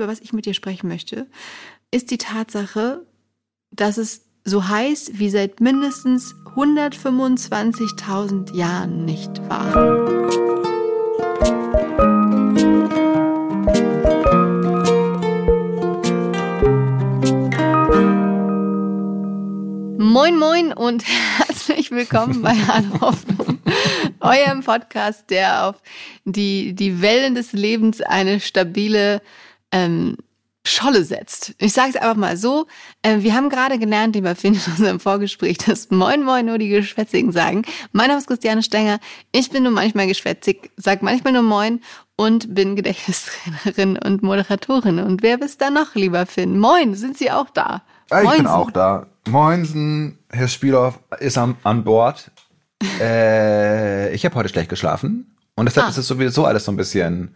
[0.00, 1.26] über was ich mit dir sprechen möchte,
[1.90, 3.04] ist die Tatsache,
[3.70, 9.74] dass es so heiß wie seit mindestens 125.000 Jahren nicht war.
[19.98, 21.04] Moin, moin und
[21.36, 23.58] herzlich willkommen bei Hahn Hoffnung,
[24.20, 25.76] eurem Podcast, der auf
[26.24, 29.20] die, die Wellen des Lebens eine stabile
[29.72, 30.16] ähm,
[30.64, 31.54] Scholle setzt.
[31.58, 32.66] Ich sage es einfach mal so.
[33.02, 36.68] Äh, wir haben gerade gelernt, lieber Finn, in unserem Vorgespräch, dass Moin Moin nur die
[36.68, 37.62] Geschwätzigen sagen.
[37.92, 38.98] Mein Name ist Christiane Stenger.
[39.32, 41.80] Ich bin nur manchmal geschwätzig, sag manchmal nur Moin
[42.16, 44.98] und bin Gedächtnistrainerin und Moderatorin.
[44.98, 46.58] Und wer bist da noch, lieber Finn?
[46.58, 47.82] Moin, sind Sie auch da?
[48.10, 49.06] Ja, ich bin auch da.
[49.28, 52.30] Moinsen, Herr Spielhoff ist am, an Bord.
[53.00, 55.90] äh, ich habe heute schlecht geschlafen und deshalb ah.
[55.90, 57.34] ist es sowieso alles so ein bisschen.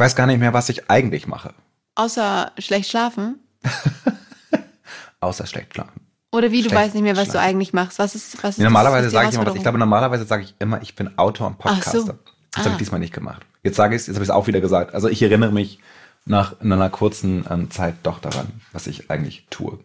[0.00, 1.52] Ich weiß gar nicht mehr, was ich eigentlich mache.
[1.94, 3.38] Außer schlecht schlafen?
[5.20, 6.00] Außer schlecht schlafen.
[6.32, 7.36] Oder wie, du weißt nicht mehr, was schlafen.
[7.36, 7.98] du eigentlich machst.
[7.98, 9.56] Was ist, was ist nee, normalerweise sage ich immer was.
[9.56, 12.00] Ich glaube, normalerweise sage ich immer, ich bin Autor und Podcaster.
[12.00, 12.06] So.
[12.06, 12.16] Das
[12.54, 12.58] ah.
[12.60, 13.42] habe ich diesmal nicht gemacht.
[13.62, 14.94] Jetzt sage ich es, jetzt habe ich es auch wieder gesagt.
[14.94, 15.80] Also ich erinnere mich
[16.24, 19.80] nach einer kurzen ähm, Zeit doch daran, was ich eigentlich tue.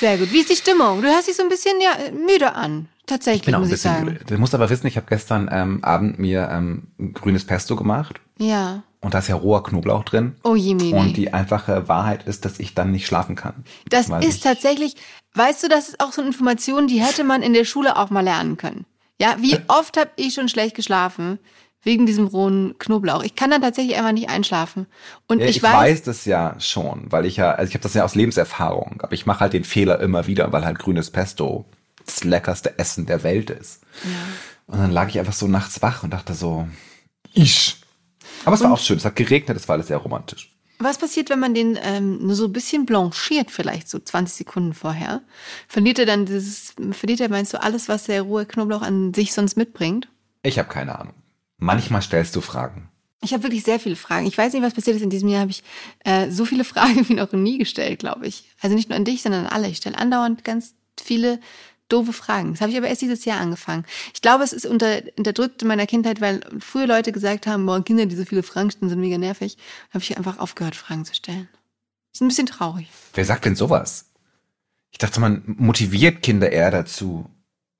[0.00, 0.32] Sehr gut.
[0.32, 1.02] Wie ist die Stimmung?
[1.02, 2.88] Du hörst dich so ein bisschen ja, müde an.
[3.06, 4.04] Tatsächlich, ich bin auch ein bisschen sagen.
[4.06, 4.24] müde.
[4.24, 8.20] Du musst aber wissen, ich habe gestern ähm, Abend mir ähm, grünes Pesto gemacht.
[8.38, 8.82] Ja.
[9.00, 10.36] Und da ist ja roher Knoblauch drin.
[10.42, 10.94] Oh je, Mimi.
[10.94, 13.64] Und die einfache Wahrheit ist, dass ich dann nicht schlafen kann.
[13.90, 14.96] Das ist tatsächlich,
[15.34, 18.08] weißt du, das ist auch so eine Information, die hätte man in der Schule auch
[18.08, 18.86] mal lernen können.
[19.20, 21.38] Ja, wie oft habe ich schon schlecht geschlafen?
[21.84, 23.22] Wegen diesem rohen Knoblauch.
[23.22, 24.86] Ich kann dann tatsächlich einfach nicht einschlafen.
[25.28, 27.82] Und ja, ich, ich weiß, weiß das ja schon, weil ich ja, also ich habe
[27.82, 31.10] das ja aus Lebenserfahrung, aber ich mache halt den Fehler immer wieder, weil halt grünes
[31.10, 31.66] Pesto
[32.04, 33.82] das leckerste Essen der Welt ist.
[34.02, 34.10] Ja.
[34.66, 36.66] Und dann lag ich einfach so nachts wach und dachte so,
[37.32, 37.76] ich.
[38.44, 40.50] Aber es war auch schön, es hat geregnet, es war alles sehr romantisch.
[40.78, 44.74] Was passiert, wenn man den ähm, nur so ein bisschen blanchiert, vielleicht so 20 Sekunden
[44.74, 45.22] vorher?
[45.68, 49.32] Verliert er dann dieses, verliert er, meinst du, alles, was der rohe Knoblauch an sich
[49.32, 50.08] sonst mitbringt?
[50.42, 51.14] Ich habe keine Ahnung.
[51.58, 52.90] Manchmal stellst du Fragen.
[53.22, 54.26] Ich habe wirklich sehr viele Fragen.
[54.26, 55.02] Ich weiß nicht, was passiert ist.
[55.02, 55.62] In diesem Jahr habe ich
[56.04, 58.44] äh, so viele Fragen wie noch nie gestellt, glaube ich.
[58.60, 59.68] Also nicht nur an dich, sondern an alle.
[59.68, 61.40] Ich stelle andauernd ganz viele
[61.88, 62.52] doofe Fragen.
[62.52, 63.84] Das habe ich aber erst dieses Jahr angefangen.
[64.14, 67.82] Ich glaube, es ist unter, unterdrückt in meiner Kindheit, weil früher Leute gesagt haben, boah,
[67.84, 69.56] Kinder, die so viele Fragen stellen, sind mega nervig.
[69.56, 71.48] Da habe ich einfach aufgehört, Fragen zu stellen.
[72.12, 72.88] Ist ein bisschen traurig.
[73.14, 74.10] Wer sagt denn sowas?
[74.90, 77.28] Ich dachte, man motiviert Kinder eher dazu,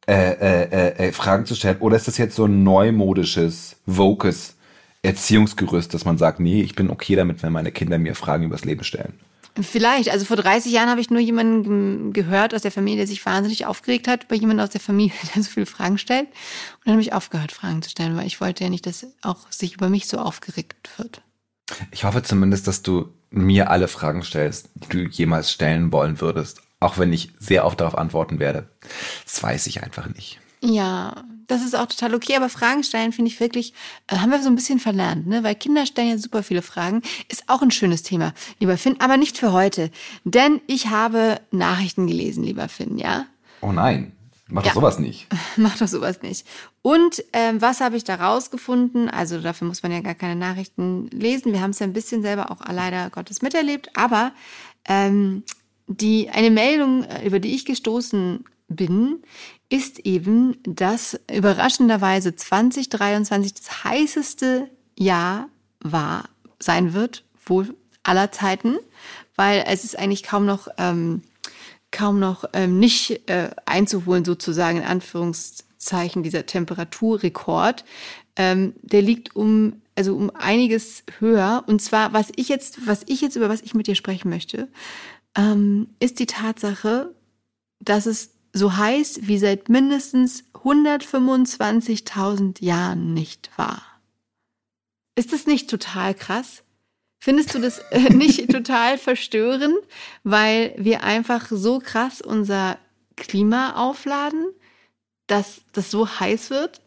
[0.06, 1.78] äh, äh, äh, äh, Fragen zu stellen?
[1.80, 4.56] Oder ist das jetzt so ein neumodisches, vokes
[5.02, 8.64] Erziehungsgerüst, dass man sagt, nee, ich bin okay damit, wenn meine Kinder mir Fragen übers
[8.64, 9.14] Leben stellen?
[9.60, 10.10] Vielleicht.
[10.10, 13.66] Also vor 30 Jahren habe ich nur jemanden gehört aus der Familie, der sich wahnsinnig
[13.66, 16.26] aufgeregt hat über jemanden aus der Familie, der so viele Fragen stellt.
[16.26, 19.50] Und dann habe ich aufgehört, Fragen zu stellen, weil ich wollte ja nicht, dass auch
[19.50, 21.22] sich über mich so aufgeregt wird.
[21.92, 26.60] Ich hoffe zumindest, dass du mir alle Fragen stellst, die du jemals stellen wollen würdest.
[26.84, 28.68] Auch wenn ich sehr oft darauf antworten werde.
[29.24, 30.38] Das weiß ich einfach nicht.
[30.60, 33.72] Ja, das ist auch total okay, aber Fragen stellen finde ich wirklich,
[34.06, 35.42] äh, haben wir so ein bisschen verlernt, ne?
[35.42, 37.00] Weil Kinder stellen ja super viele Fragen.
[37.30, 39.90] Ist auch ein schönes Thema, lieber Finn, aber nicht für heute.
[40.24, 43.24] Denn ich habe Nachrichten gelesen, lieber Finn, ja?
[43.62, 44.12] Oh nein,
[44.48, 44.68] mach ja.
[44.68, 45.26] doch sowas nicht.
[45.56, 46.46] Mach doch sowas nicht.
[46.82, 49.08] Und ähm, was habe ich da rausgefunden?
[49.08, 51.54] Also dafür muss man ja gar keine Nachrichten lesen.
[51.54, 54.32] Wir haben es ja ein bisschen selber auch leider Gottes miterlebt, aber
[54.86, 55.44] ähm,
[55.86, 59.22] die, eine Meldung, äh, über die ich gestoßen bin,
[59.68, 64.68] ist eben, dass überraschenderweise 2023 das heißeste
[64.98, 65.48] Jahr
[65.80, 66.28] war,
[66.58, 68.76] sein wird, wohl aller Zeiten,
[69.36, 71.22] weil es ist eigentlich kaum noch, ähm,
[71.90, 77.84] kaum noch ähm, nicht äh, einzuholen, sozusagen in Anführungszeichen, dieser Temperaturrekord.
[78.36, 81.64] Ähm, der liegt um, also um einiges höher.
[81.66, 84.68] Und zwar, was ich jetzt, was ich jetzt, über was ich mit dir sprechen möchte,
[85.36, 87.14] ähm, ist die Tatsache,
[87.80, 93.82] dass es so heiß wie seit mindestens 125.000 Jahren nicht war.
[95.16, 96.62] Ist das nicht total krass?
[97.20, 99.78] Findest du das äh, nicht total verstörend,
[100.22, 102.78] weil wir einfach so krass unser
[103.16, 104.46] Klima aufladen,
[105.26, 106.80] dass das so heiß wird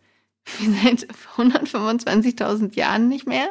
[0.60, 1.08] wie seit
[1.38, 3.50] 125.000 Jahren nicht mehr?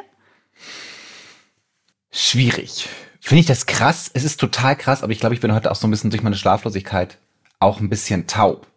[2.11, 2.89] Schwierig.
[3.27, 4.09] Finde ich das krass?
[4.13, 6.23] Es ist total krass, aber ich glaube, ich bin heute auch so ein bisschen durch
[6.23, 7.17] meine Schlaflosigkeit
[7.59, 8.67] auch ein bisschen taub.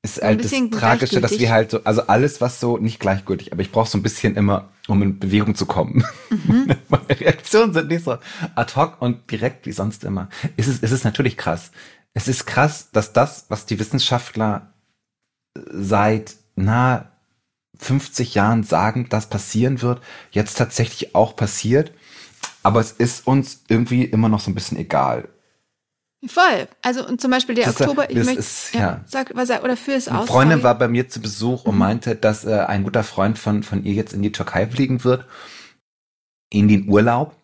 [0.00, 3.52] Es ist halt das Tragische, dass wir halt so, also alles, was so, nicht gleichgültig,
[3.52, 6.04] aber ich brauche so ein bisschen immer, um in Bewegung zu kommen.
[6.30, 6.76] Mhm.
[6.88, 8.18] Meine Reaktionen sind nicht so
[8.54, 10.28] ad hoc und direkt wie sonst immer.
[10.56, 11.72] Es ist, es ist natürlich krass.
[12.14, 14.72] Es ist krass, dass das, was die Wissenschaftler
[15.72, 17.10] seit, na,
[17.76, 20.00] 50 Jahren sagen, das passieren wird,
[20.30, 21.90] jetzt tatsächlich auch passiert
[22.62, 25.28] Aber es ist uns irgendwie immer noch so ein bisschen egal.
[26.26, 26.66] Voll.
[26.82, 29.04] Also und zum Beispiel der das, Oktober, ich möchte, ist, ja, ja.
[29.06, 30.16] Sag, was, oder für es aus.
[30.16, 31.78] Eine Freundin war bei mir zu Besuch und mhm.
[31.78, 35.24] meinte, dass äh, ein guter Freund von, von ihr jetzt in die Türkei fliegen wird,
[36.50, 37.36] in den Urlaub.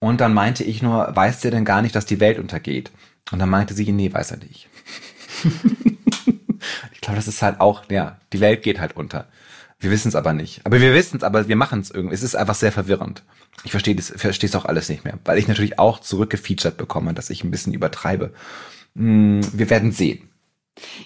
[0.00, 2.90] Und dann meinte ich nur, weißt du denn gar nicht, dass die Welt untergeht?
[3.30, 4.68] Und dann meinte sie, nee, weiß er nicht.
[6.92, 9.28] ich glaube, das ist halt auch, ja, die Welt geht halt unter.
[9.84, 10.62] Wir wissen es aber nicht.
[10.64, 12.14] Aber wir wissen es, aber wir machen es irgendwie.
[12.14, 13.22] Es ist einfach sehr verwirrend.
[13.62, 17.14] Ich verstehe das, verstehe es auch alles nicht mehr, weil ich natürlich auch zurückgefeatured bekomme,
[17.14, 18.32] dass ich ein bisschen übertreibe.
[18.96, 20.28] Hm, wir werden sehen.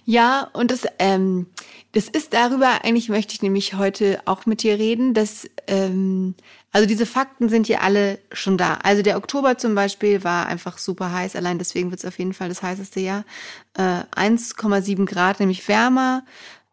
[0.04, 1.46] Ja, und das, ähm,
[1.92, 6.34] das ist darüber, eigentlich möchte ich nämlich heute auch mit dir reden, dass, ähm,
[6.72, 8.74] also diese Fakten sind hier alle schon da.
[8.82, 12.32] Also der Oktober zum Beispiel war einfach super heiß, allein deswegen wird es auf jeden
[12.32, 13.24] Fall das heißeste Jahr.
[13.74, 16.24] Äh, 1,7 Grad, nämlich wärmer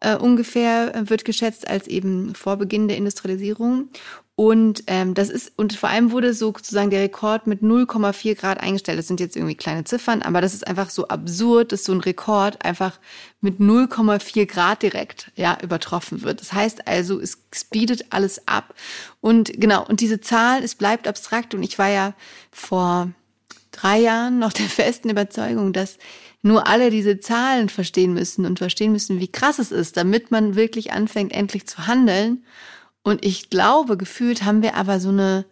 [0.06, 3.90] äh, ungefähr, äh, wird geschätzt als eben vor Beginn der Industrialisierung.
[4.38, 9.00] Und ähm, das ist, und vor allem wurde sozusagen der Rekord mit 0,4 Grad eingestellt.
[9.00, 12.02] Das sind jetzt irgendwie kleine Ziffern, aber das ist einfach so absurd, dass so ein
[12.02, 13.00] Rekord einfach
[13.40, 16.42] mit 0,4 Grad direkt ja übertroffen wird.
[16.42, 18.76] Das heißt also, es speedet alles ab.
[19.22, 21.56] Und genau, und diese Zahl, es bleibt abstrakt.
[21.56, 22.14] Und ich war ja
[22.52, 23.10] vor
[23.72, 25.98] drei Jahren noch der festen Überzeugung, dass
[26.46, 30.56] nur alle diese Zahlen verstehen müssen und verstehen müssen, wie krass es ist, damit man
[30.56, 32.46] wirklich anfängt, endlich zu handeln.
[33.02, 35.46] Und ich glaube, gefühlt haben wir aber so eine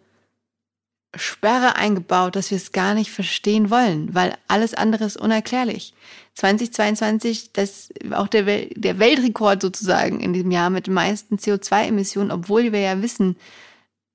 [1.16, 5.94] Sperre eingebaut, dass wir es gar nicht verstehen wollen, weil alles andere ist unerklärlich.
[6.34, 12.30] 2022, das auch der, Wel der Weltrekord sozusagen in diesem Jahr mit den meisten CO2-Emissionen,
[12.30, 13.34] obwohl wir ja wissen,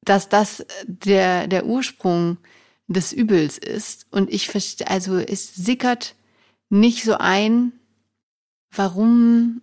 [0.06, 2.38] dass das der, der Ursprung
[2.88, 4.08] des Übels ist.
[4.12, 6.16] Und ich verstehe, also es sickert
[6.70, 7.74] nicht so ein,
[8.72, 9.62] warum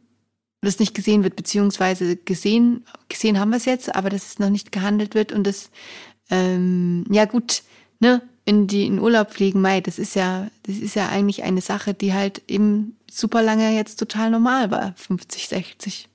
[0.62, 4.50] das nicht gesehen wird, beziehungsweise gesehen, gesehen haben wir es jetzt, aber dass es noch
[4.50, 5.70] nicht gehandelt wird und das,
[6.30, 7.62] ähm, ja gut,
[8.00, 11.60] ne, in die in Urlaub fliegen, Mai, das ist ja, das ist ja eigentlich eine
[11.60, 16.08] Sache, die halt eben super lange jetzt total normal war, 50, 60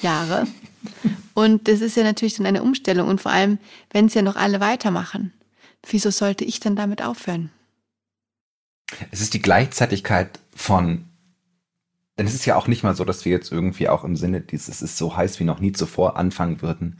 [0.00, 0.46] Jahre.
[1.34, 3.58] Und das ist ja natürlich dann eine Umstellung und vor allem,
[3.90, 5.34] wenn es ja noch alle weitermachen,
[5.86, 7.50] wieso sollte ich dann damit aufhören?
[9.10, 11.06] Es ist die Gleichzeitigkeit von
[12.18, 14.40] denn es ist ja auch nicht mal so, dass wir jetzt irgendwie auch im Sinne
[14.40, 16.98] dieses ist so heiß wie noch nie zuvor anfangen würden,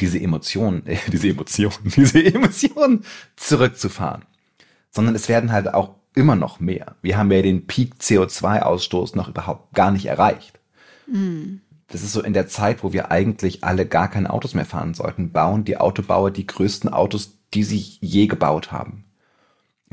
[0.00, 3.04] diese Emotionen, äh, diese Emotionen, diese Emotionen
[3.36, 4.22] zurückzufahren.
[4.90, 6.96] Sondern es werden halt auch immer noch mehr.
[7.02, 10.58] Wir haben ja den Peak CO2-Ausstoß noch überhaupt gar nicht erreicht.
[11.08, 11.56] Mm.
[11.88, 14.94] Das ist so in der Zeit, wo wir eigentlich alle gar keine Autos mehr fahren
[14.94, 19.04] sollten, bauen die Autobauer die größten Autos, die sie je gebaut haben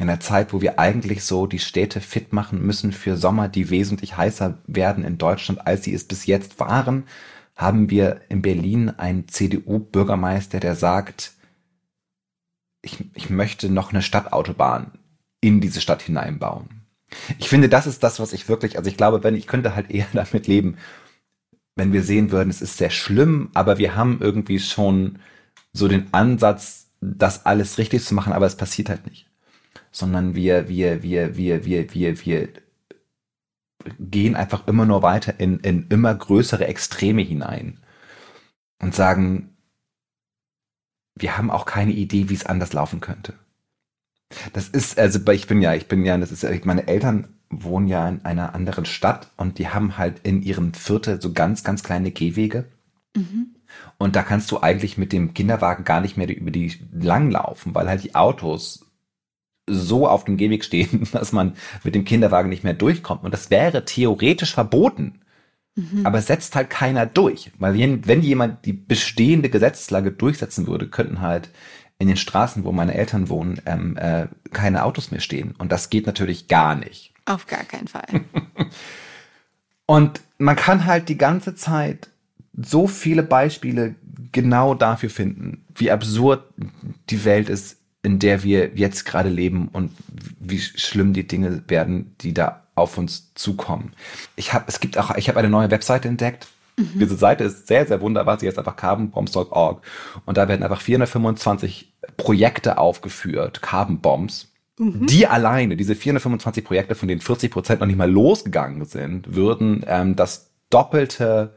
[0.01, 3.69] in einer Zeit, wo wir eigentlich so die Städte fit machen müssen für Sommer, die
[3.69, 7.03] wesentlich heißer werden in Deutschland, als sie es bis jetzt waren,
[7.55, 11.33] haben wir in Berlin einen CDU-Bürgermeister, der sagt,
[12.81, 14.93] ich, ich möchte noch eine Stadtautobahn
[15.39, 16.81] in diese Stadt hineinbauen.
[17.37, 19.91] Ich finde, das ist das, was ich wirklich, also ich glaube, wenn ich könnte halt
[19.91, 20.77] eher damit leben,
[21.75, 25.19] wenn wir sehen würden, es ist sehr schlimm, aber wir haben irgendwie schon
[25.73, 29.30] so den Ansatz, das alles richtig zu machen, aber es passiert halt nicht
[29.91, 32.49] sondern wir, wir, wir, wir, wir, wir, wir
[33.99, 37.79] gehen einfach immer nur weiter in, in immer größere Extreme hinein
[38.79, 39.55] und sagen,
[41.15, 43.33] wir haben auch keine Idee, wie es anders laufen könnte.
[44.53, 48.07] Das ist, also ich bin ja, ich bin ja, das ist, meine Eltern wohnen ja
[48.07, 52.11] in einer anderen Stadt und die haben halt in ihrem Viertel so ganz, ganz kleine
[52.11, 52.65] Gehwege.
[53.15, 53.55] Mhm.
[53.97, 57.89] Und da kannst du eigentlich mit dem Kinderwagen gar nicht mehr über die langlaufen, weil
[57.89, 58.90] halt die Autos
[59.67, 61.53] so auf dem Gehweg stehen, dass man
[61.83, 63.23] mit dem Kinderwagen nicht mehr durchkommt.
[63.23, 65.21] Und das wäre theoretisch verboten.
[65.75, 66.05] Mhm.
[66.05, 67.51] Aber setzt halt keiner durch.
[67.57, 67.75] Weil
[68.05, 71.49] wenn jemand die bestehende Gesetzeslage durchsetzen würde, könnten halt
[71.97, 75.53] in den Straßen, wo meine Eltern wohnen, ähm, äh, keine Autos mehr stehen.
[75.57, 77.13] Und das geht natürlich gar nicht.
[77.25, 78.07] Auf gar keinen Fall.
[79.85, 82.09] Und man kann halt die ganze Zeit
[82.53, 83.95] so viele Beispiele
[84.31, 86.43] genau dafür finden, wie absurd
[87.09, 89.91] die Welt ist, in der wir jetzt gerade leben und
[90.39, 93.93] wie schlimm die Dinge werden, die da auf uns zukommen.
[94.35, 96.47] Ich habe, es gibt auch, ich habe eine neue Webseite entdeckt.
[96.77, 96.99] Mhm.
[96.99, 98.39] Diese Seite ist sehr, sehr wunderbar.
[98.39, 99.85] Sie ist einfach carbonbombs.org
[100.25, 104.51] und da werden einfach 425 Projekte aufgeführt, Carbon Bombs.
[104.79, 105.05] Mhm.
[105.05, 109.83] Die alleine, diese 425 Projekte, von denen 40 Prozent noch nicht mal losgegangen sind, würden
[109.87, 111.53] ähm, das doppelte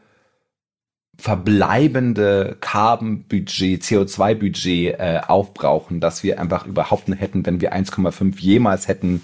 [1.19, 8.89] verbleibende Carbon-Budget, CO2-Budget äh, aufbrauchen, das wir einfach überhaupt nicht hätten, wenn wir 1,5 jemals
[8.89, 9.23] hätten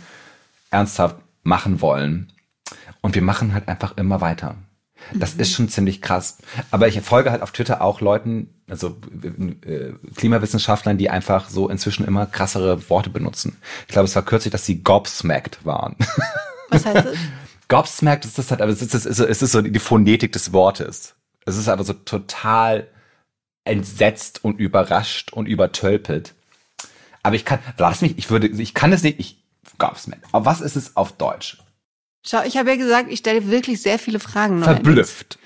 [0.71, 2.33] ernsthaft machen wollen.
[3.01, 4.57] Und wir machen halt einfach immer weiter.
[5.15, 5.41] Das mhm.
[5.41, 6.39] ist schon ziemlich krass.
[6.71, 8.99] Aber ich folge halt auf Twitter auch Leuten, also
[9.65, 13.57] äh, Klimawissenschaftlern, die einfach so inzwischen immer krassere Worte benutzen.
[13.89, 15.97] Ich glaube, es war kürzlich, dass sie gobsmacked waren.
[16.69, 17.17] Was heißt das?
[17.69, 20.53] gobsmacked ist das halt, aber es ist, es ist, es ist so die Phonetik des
[20.53, 21.15] Wortes.
[21.47, 22.89] Es ist aber so total
[23.65, 26.35] entsetzt und überrascht und übertölpelt.
[27.23, 29.43] Aber ich kann, lass mich, ich würde, ich kann es nicht, ich,
[29.79, 30.25] gobsmacked.
[30.33, 31.59] Aber was ist es auf Deutsch?
[32.25, 34.63] Schau, ich habe ja gesagt, ich stelle wirklich sehr viele Fragen.
[34.63, 35.39] Verblüfft.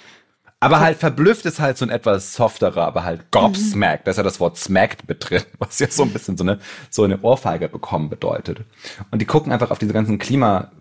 [0.60, 4.04] Aber halt verblüfft ist halt so ein etwas softerer, aber halt gobsmacked, mhm.
[4.04, 6.58] da ist ja das Wort smacked mit drin, was ja so ein bisschen so eine,
[6.90, 8.60] so eine Ohrfeige bekommen bedeutet.
[9.10, 10.72] Und die gucken einfach auf diese ganzen Klima,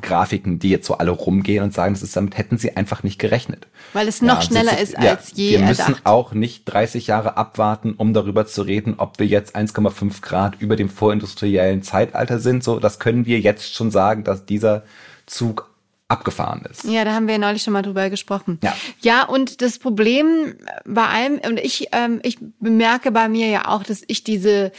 [0.00, 3.20] Grafiken, die jetzt so alle rumgehen und sagen, das ist, damit hätten sie einfach nicht
[3.20, 3.68] gerechnet.
[3.92, 7.06] Weil es noch ja, schneller ist, ist ja, als je Wir müssen auch nicht 30
[7.06, 12.40] Jahre abwarten, um darüber zu reden, ob wir jetzt 1,5 Grad über dem vorindustriellen Zeitalter
[12.40, 12.64] sind.
[12.64, 14.82] So, das können wir jetzt schon sagen, dass dieser
[15.26, 15.70] Zug
[16.08, 16.84] abgefahren ist.
[16.84, 18.58] Ja, da haben wir ja neulich schon mal drüber gesprochen.
[18.62, 23.68] Ja, ja und das Problem bei allem, und ich, ähm, ich bemerke bei mir ja
[23.68, 24.72] auch, dass ich diese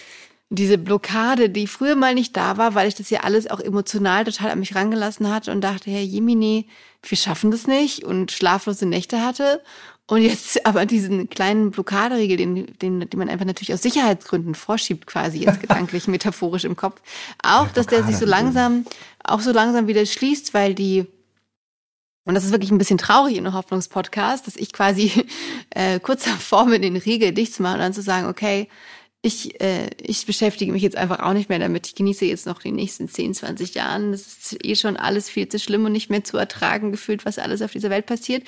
[0.49, 4.23] diese Blockade, die früher mal nicht da war, weil ich das ja alles auch emotional
[4.25, 6.67] total an mich rangelassen hatte und dachte, Herr Jimini,
[7.01, 9.61] wir schaffen das nicht und schlaflose Nächte hatte.
[10.07, 15.07] Und jetzt aber diesen kleinen Blockaderiegel, den, den, den man einfach natürlich aus Sicherheitsgründen vorschiebt,
[15.07, 17.01] quasi jetzt gedanklich, metaphorisch im Kopf,
[17.41, 18.85] auch, dass der sich so langsam,
[19.23, 21.07] auch so langsam wieder schließt, weil die
[22.27, 25.11] und das ist wirklich ein bisschen traurig in einem Hoffnungspodcast, dass ich quasi
[25.69, 28.67] äh, kurz davor bin, den Riegel dicht zu machen und dann zu sagen, okay,
[29.25, 31.87] ich, äh, ich beschäftige mich jetzt einfach auch nicht mehr damit.
[31.87, 34.11] Ich genieße jetzt noch die nächsten 10, 20 Jahren.
[34.11, 37.39] Das ist eh schon alles viel zu schlimm und nicht mehr zu ertragen gefühlt, was
[37.39, 38.43] alles auf dieser Welt passiert.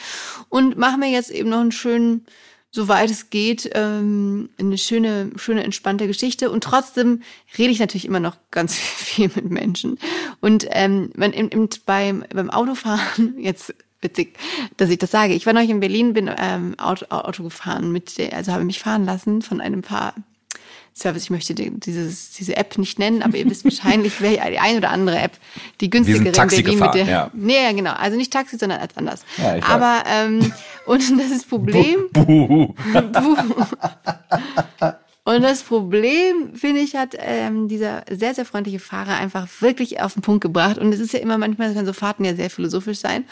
[0.49, 2.27] Und mache mir jetzt eben noch einen schönen,
[2.69, 6.51] soweit es geht, ähm, eine schöne, schöne, entspannte Geschichte.
[6.51, 7.23] Und trotzdem
[7.57, 9.97] rede ich natürlich immer noch ganz viel mit Menschen.
[10.41, 14.37] Und ähm, wenn, im, im, beim, beim Autofahren, jetzt witzig,
[14.77, 15.33] dass ich das sage.
[15.33, 19.05] Ich war noch in Berlin, bin ähm, Auto, Auto gefahren mit, also habe mich fahren
[19.05, 20.13] lassen von einem Paar
[20.99, 21.23] Service.
[21.23, 24.89] Ich möchte dieses, diese App nicht nennen, aber ihr wisst wahrscheinlich, wer die ein oder
[24.89, 25.33] andere App,
[25.81, 27.05] die günstigere in Berlin mit der.
[27.05, 27.31] Ja.
[27.33, 27.93] Nee, genau.
[27.93, 29.23] Also nicht Taxi, sondern als anders.
[29.37, 30.51] Ja, aber ähm,
[30.85, 32.09] und das ist Problem.
[32.11, 32.73] Buh.
[32.73, 32.73] Buh.
[35.23, 40.13] Und das Problem, finde ich, hat ähm, dieser sehr, sehr freundliche Fahrer einfach wirklich auf
[40.13, 40.77] den Punkt gebracht.
[40.77, 43.25] Und es ist ja immer, manchmal können so Fahrten ja sehr philosophisch sein.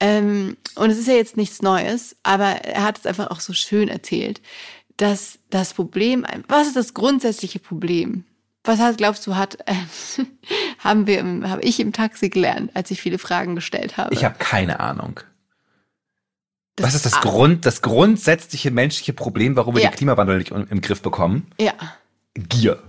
[0.00, 3.52] Ähm, und es ist ja jetzt nichts Neues, aber er hat es einfach auch so
[3.52, 4.40] schön erzählt
[4.96, 8.24] dass das Problem, was ist das grundsätzliche Problem?
[8.64, 9.74] Was hat, glaubst du, hat, äh,
[10.78, 14.14] haben wir, habe ich im Taxi gelernt, als ich viele Fragen gestellt habe?
[14.14, 15.20] Ich habe keine Ahnung.
[16.76, 19.90] Das was ist das Grund, das grundsätzliche menschliche Problem, warum wir ja.
[19.90, 21.46] den Klimawandel nicht im Griff bekommen?
[21.60, 21.74] Ja.
[22.34, 22.82] Gier.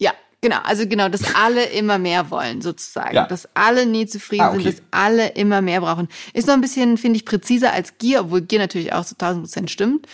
[0.00, 0.58] Ja, genau.
[0.64, 3.14] Also genau, dass alle immer mehr wollen, sozusagen.
[3.14, 3.28] Ja.
[3.28, 4.62] Dass alle nie zufrieden ah, okay.
[4.62, 6.08] sind, dass alle immer mehr brauchen.
[6.32, 9.44] Ist noch ein bisschen, finde ich, präziser als Gier, obwohl Gier natürlich auch zu 1000
[9.44, 10.08] Prozent stimmt.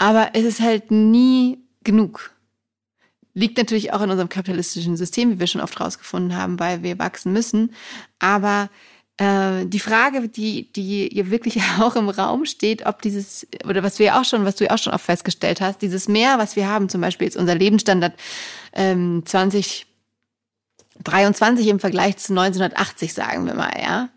[0.00, 2.32] Aber es ist halt nie genug.
[3.34, 6.98] Liegt natürlich auch in unserem kapitalistischen System, wie wir schon oft rausgefunden haben, weil wir
[6.98, 7.74] wachsen müssen.
[8.18, 8.70] Aber
[9.18, 13.98] äh, die Frage, die, die hier wirklich auch im Raum steht, ob dieses, oder was
[13.98, 16.66] wir auch schon, was du ja auch schon oft festgestellt hast, dieses Mehr, was wir
[16.66, 18.14] haben, zum Beispiel jetzt unser Lebensstandard
[18.72, 24.08] ähm, 2023 im Vergleich zu 1980, sagen wir mal, ja,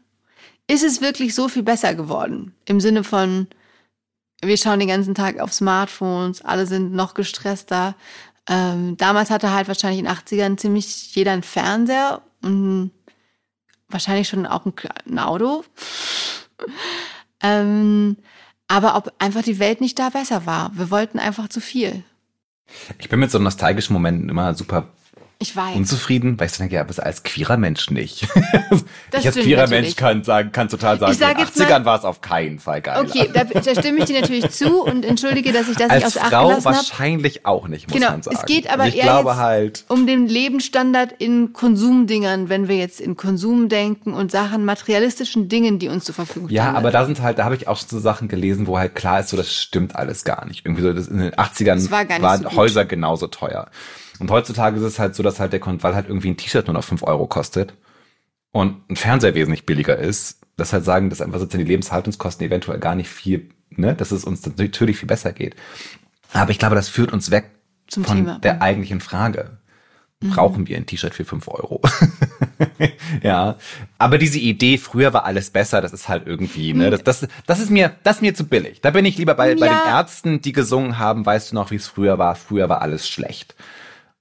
[0.68, 2.56] ist es wirklich so viel besser geworden?
[2.64, 3.48] Im Sinne von,
[4.44, 7.96] wir schauen den ganzen Tag auf Smartphones, alle sind noch gestresster.
[8.48, 12.92] Ähm, damals hatte halt wahrscheinlich in den 80ern ziemlich jeder einen Fernseher und
[13.90, 14.74] wahrscheinlich schon auch ein,
[15.10, 15.64] ein Auto.
[17.42, 18.18] ähm,
[18.68, 20.72] aber ob einfach die Welt nicht da besser war.
[20.76, 22.04] Wir wollten einfach zu viel.
[23.00, 24.88] Ich bin mit so nostalgischen Momenten immer super
[25.44, 25.76] ich weiß.
[25.76, 28.24] Unzufrieden, weil ich denke, ja, aber als queerer Mensch nicht.
[29.14, 29.68] ich als queerer.
[29.68, 32.82] Mensch kann sagen, kann total sagen, sag in den 80ern war es auf keinen Fall
[32.82, 33.06] geil.
[33.06, 36.24] Okay, da, da, stimme ich dir natürlich zu und entschuldige, dass ich das als nicht
[36.24, 37.46] aus Frau Acht gelassen wahrscheinlich hab.
[37.46, 38.38] auch nicht, muss genau, man sagen.
[38.40, 43.02] Es geht aber also eher glaube halt, um den Lebensstandard in Konsumdingern, wenn wir jetzt
[43.02, 46.56] in Konsum denken und Sachen, materialistischen Dingen, die uns zur Verfügung stehen.
[46.56, 49.20] Ja, aber da sind halt, da habe ich auch so Sachen gelesen, wo halt klar
[49.20, 50.66] ist, so das stimmt alles gar nicht.
[50.66, 53.70] Irgendwie so, das in den 80ern war waren so Häuser genauso teuer.
[54.20, 56.76] Und heutzutage ist es halt so, dass halt der, weil halt irgendwie ein T-Shirt nur
[56.76, 57.74] noch fünf Euro kostet
[58.52, 62.80] und ein Fernseher wesentlich billiger ist, dass halt sagen, dass einfach sozusagen die Lebenshaltungskosten eventuell
[62.80, 65.56] gar nicht viel, ne, dass es uns natürlich viel besser geht.
[66.32, 67.52] Aber ich glaube, das führt uns weg
[67.88, 68.40] Zum von Thema.
[68.40, 69.58] der eigentlichen Frage.
[70.22, 70.30] Mhm.
[70.30, 71.82] Brauchen wir ein T-Shirt für fünf Euro?
[73.24, 73.58] ja.
[73.98, 77.60] Aber diese Idee, früher war alles besser, das ist halt irgendwie, ne, das, das, das
[77.60, 78.82] ist mir, das ist mir zu billig.
[78.82, 79.56] Da bin ich lieber bei, ja.
[79.60, 82.36] bei den Ärzten, die gesungen haben, weißt du noch, wie es früher war?
[82.36, 83.56] Früher war alles schlecht.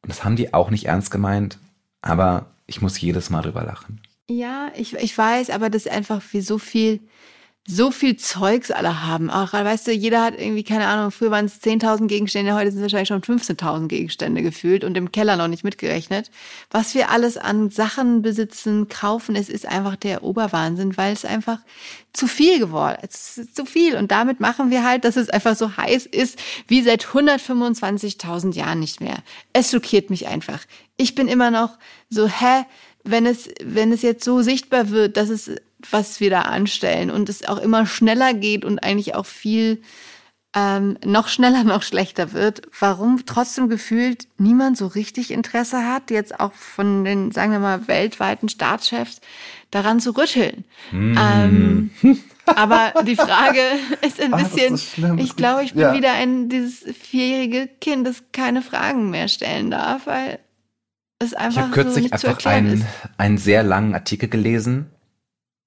[0.03, 1.59] Und das haben die auch nicht ernst gemeint,
[2.01, 4.01] aber ich muss jedes Mal drüber lachen.
[4.29, 7.01] Ja, ich, ich weiß, aber das ist einfach wie so viel
[7.67, 9.31] so viel Zeugs alle haben.
[9.31, 12.81] Auch, weißt du, jeder hat irgendwie, keine Ahnung, früher waren es 10.000 Gegenstände, heute sind
[12.81, 16.33] es wahrscheinlich schon 15.000 Gegenstände gefühlt und im Keller noch nicht mitgerechnet.
[16.73, 21.61] Was wir alles an Sachen besitzen, kaufen, es ist einfach der Oberwahnsinn, weil es einfach
[22.13, 23.15] zu viel geworden ist.
[23.15, 23.97] Es ist zu viel.
[23.97, 28.81] Und damit machen wir halt, dass es einfach so heiß ist, wie seit 125.000 Jahren
[28.81, 29.19] nicht mehr.
[29.53, 30.61] Es schockiert mich einfach.
[30.97, 31.79] Ich bin immer noch
[32.11, 32.65] so, hä?
[33.05, 35.51] wenn es, wenn es jetzt so sichtbar wird, dass es,
[35.91, 39.83] was wir da anstellen und es auch immer schneller geht und eigentlich auch viel
[40.55, 46.39] ähm, noch schneller, noch schlechter wird, warum trotzdem gefühlt niemand so richtig Interesse hat, jetzt
[46.41, 49.21] auch von den, sagen wir mal, weltweiten Staatschefs
[49.71, 50.65] daran zu rütteln.
[50.91, 51.17] Mm.
[51.19, 51.91] Ähm,
[52.47, 53.61] aber die Frage
[54.07, 55.95] ist ein ah, bisschen, ist so ich glaube, ich bin ja.
[55.95, 60.39] wieder ein, dieses vierjährige Kind, das keine Fragen mehr stellen darf, weil
[61.19, 62.85] es einfach ich habe kürzlich so einfach einen,
[63.17, 64.91] einen sehr langen Artikel gelesen,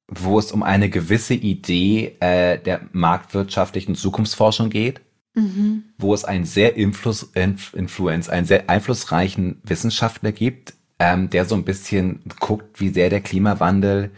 [0.08, 5.02] wo es um eine gewisse Idee äh, der marktwirtschaftlichen Zukunftsforschung geht,
[5.34, 5.84] mhm.
[5.98, 7.30] wo es einen sehr Influence,
[7.74, 13.22] Influence, einen sehr einflussreichen Wissenschaftler gibt, ähm, der so ein bisschen guckt, wie sehr der
[13.22, 14.12] Klimawandel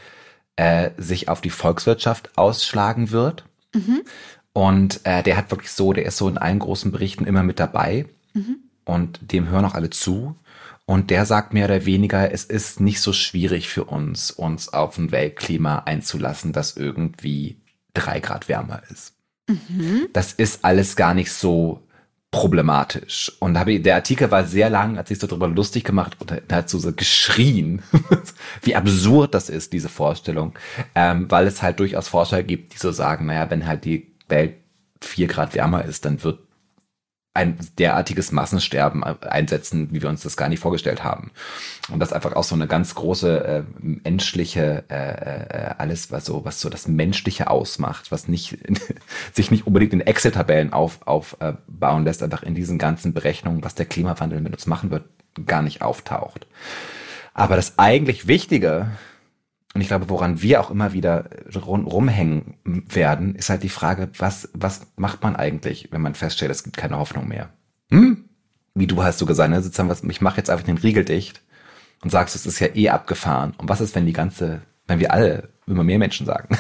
[0.58, 3.46] äh, sich auf die Volkswirtschaft ausschlagen wird.
[3.74, 4.02] Mhm.
[4.54, 7.60] Und äh, der hat wirklich so, der ist so in allen großen Berichten immer mit
[7.60, 8.08] dabei.
[8.34, 8.58] Mhm.
[8.86, 10.36] Und dem hören auch alle zu.
[10.90, 14.98] Und der sagt mehr oder weniger, es ist nicht so schwierig für uns, uns auf
[14.98, 17.58] ein Weltklima einzulassen, das irgendwie
[17.94, 19.14] drei Grad wärmer ist.
[19.50, 20.08] Mhm.
[20.14, 21.86] Das ist alles gar nicht so
[22.32, 23.34] problematisch.
[23.40, 26.70] Und habe, der Artikel war sehr lang, hat sich so darüber lustig gemacht und hat
[26.70, 27.82] so, so geschrien,
[28.62, 30.54] wie absurd das ist, diese Vorstellung,
[30.96, 34.56] ähm, weil es halt durchaus Forscher gibt, die so sagen, naja, wenn halt die Welt
[35.02, 36.47] vier Grad wärmer ist, dann wird
[37.38, 41.30] ein derartiges Massensterben einsetzen, wie wir uns das gar nicht vorgestellt haben.
[41.92, 46.44] Und das einfach auch so eine ganz große äh, menschliche, äh, äh, alles, was so,
[46.46, 48.58] was so das Menschliche ausmacht, was nicht,
[49.34, 53.86] sich nicht unbedingt in Excel-Tabellen auf, aufbauen lässt, einfach in diesen ganzen Berechnungen, was der
[53.86, 55.06] Klimawandel mit uns machen wird,
[55.46, 56.48] gar nicht auftaucht.
[57.36, 58.88] Aber das eigentlich Wichtige,
[59.78, 64.50] und ich glaube, woran wir auch immer wieder rumhängen werden, ist halt die Frage, was,
[64.56, 67.52] was macht man eigentlich, wenn man feststellt, es gibt keine Hoffnung mehr?
[67.92, 68.26] Hm?
[68.74, 69.62] Wie du hast du gesagt, ne?
[69.62, 71.44] sozusagen, ich mache jetzt einfach den Riegel dicht
[72.02, 73.54] und sagst, es ist ja eh abgefahren.
[73.60, 76.58] Und was ist, wenn die ganze, wenn wir alle, immer mehr Menschen sagen,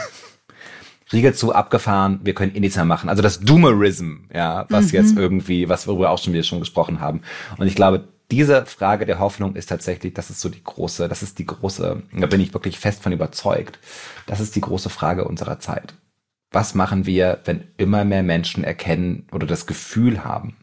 [1.11, 3.09] Riegel zu abgefahren, wir können eh nichts mehr machen.
[3.09, 4.91] Also das Doomerism, ja, was mhm.
[4.91, 7.21] jetzt irgendwie, was worüber wir auch schon wieder schon gesprochen haben.
[7.57, 11.23] Und ich glaube, diese Frage der Hoffnung ist tatsächlich, das ist so die große, das
[11.23, 13.79] ist die große, da bin ich wirklich fest von überzeugt,
[14.25, 15.93] das ist die große Frage unserer Zeit.
[16.51, 20.57] Was machen wir, wenn immer mehr Menschen erkennen oder das Gefühl haben,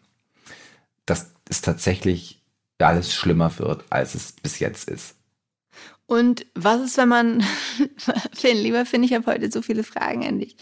[1.07, 2.42] dass es tatsächlich
[2.79, 5.16] alles schlimmer wird, als es bis jetzt ist?
[6.07, 7.42] Und was ist, wenn man,
[8.35, 10.57] Finn, lieber finde ich habe heute so viele Fragen an dich.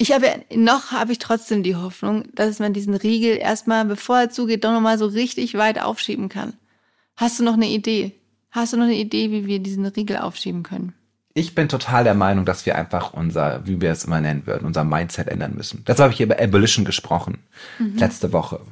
[0.00, 4.30] Ich habe noch habe ich trotzdem die Hoffnung, dass man diesen Riegel erstmal, bevor er
[4.30, 6.54] zugeht, doch nochmal so richtig weit aufschieben kann.
[7.16, 8.12] Hast du noch eine Idee?
[8.50, 10.94] Hast du noch eine Idee, wie wir diesen Riegel aufschieben können?
[11.34, 14.64] Ich bin total der Meinung, dass wir einfach unser, wie wir es immer nennen würden,
[14.64, 15.82] unser Mindset ändern müssen.
[15.84, 17.36] Dazu habe ich über Abolition gesprochen,
[17.78, 17.98] mhm.
[17.98, 18.62] letzte Woche.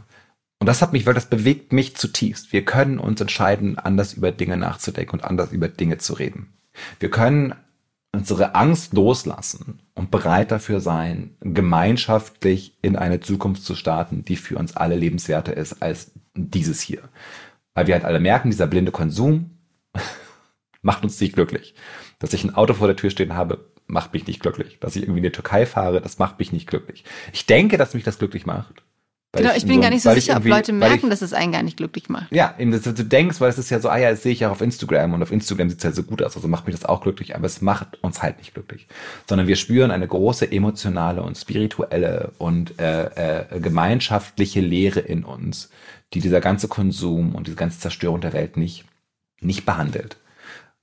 [0.60, 2.54] Und das hat mich, weil das bewegt mich zutiefst.
[2.54, 6.54] Wir können uns entscheiden, anders über Dinge nachzudenken und anders über Dinge zu reden.
[7.00, 7.54] Wir können
[8.12, 14.56] unsere Angst loslassen und bereit dafür sein, gemeinschaftlich in eine Zukunft zu starten, die für
[14.56, 17.02] uns alle lebenswerter ist als dieses hier.
[17.74, 19.58] Weil wir halt alle merken, dieser blinde Konsum
[20.82, 21.74] macht uns nicht glücklich.
[22.18, 24.78] Dass ich ein Auto vor der Tür stehen habe, macht mich nicht glücklich.
[24.80, 27.04] Dass ich irgendwie in die Türkei fahre, das macht mich nicht glücklich.
[27.32, 28.82] Ich denke, dass mich das glücklich macht.
[29.32, 31.34] Genau, ich, ich bin so, gar nicht so sicher, ob Leute merken, ich, dass es
[31.34, 32.32] einen gar nicht glücklich macht.
[32.32, 34.40] Ja, eben, dass du denkst, weil es ist ja so, ah ja, das sehe ich
[34.40, 36.74] ja auf Instagram und auf Instagram sieht es ja so gut aus, also macht mich
[36.74, 38.88] das auch glücklich, aber es macht uns halt nicht glücklich.
[39.28, 45.68] Sondern wir spüren eine große emotionale und spirituelle und äh, äh, gemeinschaftliche Leere in uns,
[46.14, 48.86] die dieser ganze Konsum und diese ganze Zerstörung der Welt nicht,
[49.40, 50.16] nicht behandelt.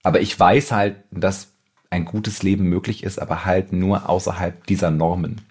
[0.03, 1.53] Aber ich weiß halt, dass
[1.89, 5.41] ein gutes Leben möglich ist, aber halt nur außerhalb dieser Normen.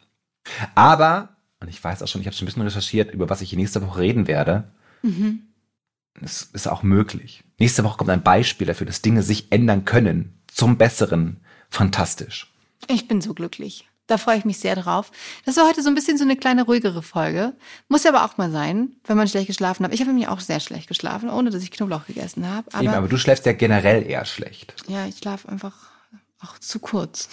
[0.76, 1.34] Aber
[1.64, 3.81] und ich weiß auch schon, ich habe schon ein bisschen recherchiert, über was ich nächste
[3.81, 4.64] Woche reden werde.
[5.03, 5.44] Mhm.
[6.20, 7.42] Es ist auch möglich.
[7.59, 11.38] Nächste Woche kommt ein Beispiel dafür, dass Dinge sich ändern können zum Besseren.
[11.70, 12.53] Fantastisch.
[12.88, 13.88] Ich bin so glücklich.
[14.07, 15.11] Da freue ich mich sehr drauf.
[15.46, 17.55] Das war heute so ein bisschen so eine kleine ruhigere Folge.
[17.88, 19.94] Muss ja aber auch mal sein, wenn man schlecht geschlafen hat.
[19.94, 22.68] Ich habe nämlich auch sehr schlecht geschlafen, ohne dass ich Knoblauch gegessen habe.
[22.74, 24.74] Aber, Eben, aber du schläfst ja generell eher schlecht.
[24.88, 25.74] Ja, ich schlafe einfach
[26.40, 27.31] auch zu kurz.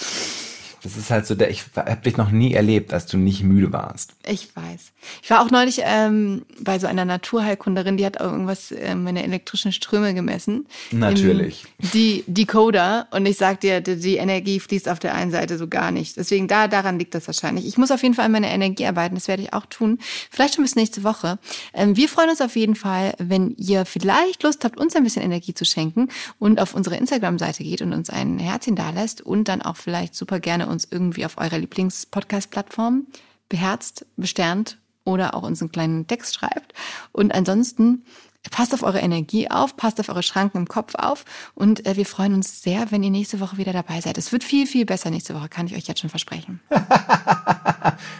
[0.83, 3.71] Das ist halt so, der, ich habe dich noch nie erlebt, dass du nicht müde
[3.71, 4.13] warst.
[4.27, 4.91] Ich weiß.
[5.21, 9.71] Ich war auch neulich ähm, bei so einer Naturheilkunderin, die hat irgendwas, ähm, meine elektrischen
[9.71, 10.65] Ströme gemessen.
[10.91, 11.65] Natürlich.
[11.93, 13.07] Die Decoder.
[13.11, 16.17] Und ich sag dir, die, die, Energie fließt auf der einen Seite so gar nicht.
[16.17, 17.67] Deswegen da, daran liegt das wahrscheinlich.
[17.67, 19.15] Ich muss auf jeden Fall an meiner Energie arbeiten.
[19.15, 19.99] Das werde ich auch tun.
[20.31, 21.37] Vielleicht schon bis nächste Woche.
[21.73, 25.21] Ähm, wir freuen uns auf jeden Fall, wenn ihr vielleicht Lust habt, uns ein bisschen
[25.21, 29.61] Energie zu schenken und auf unsere Instagram-Seite geht und uns ein Herzchen dalässt und dann
[29.61, 33.07] auch vielleicht super gerne uns irgendwie auf eurer Lieblings-Podcast-Plattform
[33.49, 36.73] beherzt, besternt oder auch uns einen kleinen Text schreibt.
[37.11, 38.03] Und ansonsten
[38.49, 42.07] passt auf eure Energie auf, passt auf eure Schranken im Kopf auf und äh, wir
[42.07, 44.17] freuen uns sehr, wenn ihr nächste Woche wieder dabei seid.
[44.17, 46.59] Es wird viel, viel besser nächste Woche, kann ich euch jetzt schon versprechen.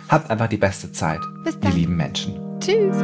[0.09, 1.71] Habt einfach die beste Zeit, Bis dann.
[1.71, 2.39] ihr lieben Menschen.
[2.59, 2.97] Tschüss.